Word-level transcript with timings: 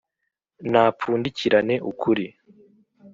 napfundikirane 0.71 1.75
ukuri 1.91 2.25